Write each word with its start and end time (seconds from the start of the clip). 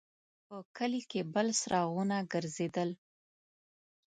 په 0.47 0.57
کلي 0.77 1.01
کې 1.11 1.21
بل 1.33 1.47
څراغونه 1.59 2.17
ګرځېدل. 2.31 2.89